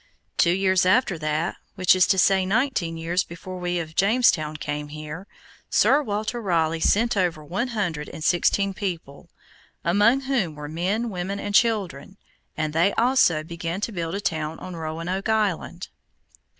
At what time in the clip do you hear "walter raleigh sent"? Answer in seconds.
6.01-7.15